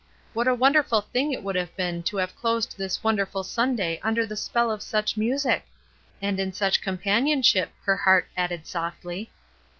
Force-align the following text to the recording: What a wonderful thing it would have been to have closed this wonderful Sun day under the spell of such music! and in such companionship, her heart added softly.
What 0.33 0.47
a 0.47 0.55
wonderful 0.55 1.01
thing 1.01 1.31
it 1.31 1.43
would 1.43 1.53
have 1.55 1.77
been 1.77 2.01
to 2.09 2.17
have 2.17 2.35
closed 2.35 2.75
this 2.75 3.03
wonderful 3.03 3.43
Sun 3.43 3.75
day 3.75 3.99
under 4.01 4.25
the 4.25 4.35
spell 4.35 4.71
of 4.71 4.81
such 4.81 5.15
music! 5.15 5.67
and 6.23 6.39
in 6.39 6.53
such 6.53 6.81
companionship, 6.81 7.69
her 7.83 7.97
heart 7.97 8.27
added 8.35 8.65
softly. 8.65 9.29